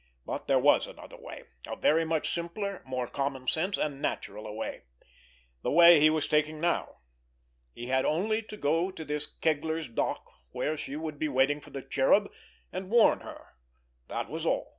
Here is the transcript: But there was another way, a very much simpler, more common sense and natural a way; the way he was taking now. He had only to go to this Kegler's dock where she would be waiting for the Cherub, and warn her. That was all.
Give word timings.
But 0.25 0.47
there 0.47 0.57
was 0.57 0.87
another 0.87 1.15
way, 1.15 1.43
a 1.67 1.75
very 1.75 2.05
much 2.05 2.33
simpler, 2.33 2.81
more 2.87 3.05
common 3.05 3.47
sense 3.47 3.77
and 3.77 4.01
natural 4.01 4.47
a 4.47 4.51
way; 4.51 4.85
the 5.61 5.69
way 5.69 5.99
he 5.99 6.09
was 6.09 6.27
taking 6.27 6.59
now. 6.59 7.01
He 7.75 7.85
had 7.85 8.03
only 8.03 8.41
to 8.41 8.57
go 8.57 8.89
to 8.89 9.05
this 9.05 9.27
Kegler's 9.27 9.87
dock 9.87 10.27
where 10.49 10.75
she 10.75 10.95
would 10.95 11.19
be 11.19 11.29
waiting 11.29 11.61
for 11.61 11.69
the 11.69 11.83
Cherub, 11.83 12.31
and 12.73 12.89
warn 12.89 13.19
her. 13.19 13.49
That 14.07 14.27
was 14.27 14.43
all. 14.43 14.69